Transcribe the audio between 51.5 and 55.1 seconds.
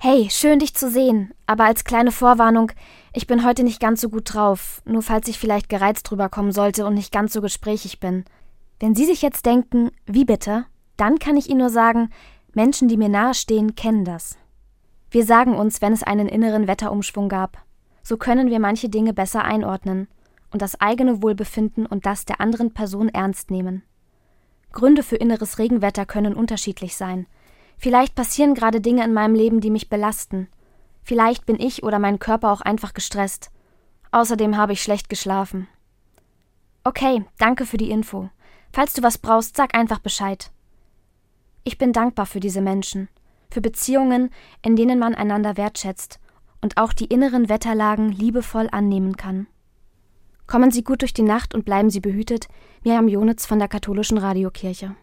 und bleiben Sie behütet. Miriam Jonitz von der Katholischen Radiokirche.